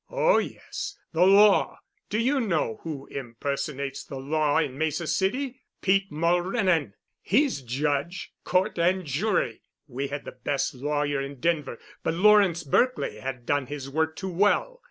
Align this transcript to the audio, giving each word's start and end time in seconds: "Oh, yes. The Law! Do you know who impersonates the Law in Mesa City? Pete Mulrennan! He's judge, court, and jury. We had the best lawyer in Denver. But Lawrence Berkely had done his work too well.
"Oh, 0.09 0.39
yes. 0.39 0.97
The 1.13 1.27
Law! 1.27 1.77
Do 2.09 2.17
you 2.17 2.39
know 2.39 2.79
who 2.81 3.05
impersonates 3.11 4.03
the 4.03 4.17
Law 4.17 4.57
in 4.57 4.75
Mesa 4.75 5.05
City? 5.05 5.61
Pete 5.83 6.11
Mulrennan! 6.11 6.93
He's 7.21 7.61
judge, 7.61 8.33
court, 8.43 8.79
and 8.79 9.05
jury. 9.05 9.61
We 9.87 10.07
had 10.07 10.25
the 10.25 10.31
best 10.31 10.73
lawyer 10.73 11.21
in 11.21 11.39
Denver. 11.39 11.77
But 12.01 12.15
Lawrence 12.15 12.63
Berkely 12.63 13.19
had 13.19 13.45
done 13.45 13.67
his 13.67 13.91
work 13.91 14.15
too 14.15 14.33
well. 14.33 14.79